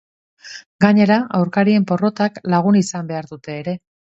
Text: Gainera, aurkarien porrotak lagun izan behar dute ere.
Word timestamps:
Gainera, 0.85 1.17
aurkarien 1.41 1.85
porrotak 1.91 2.43
lagun 2.55 2.81
izan 2.83 3.13
behar 3.13 3.31
dute 3.35 3.61
ere. 3.61 3.79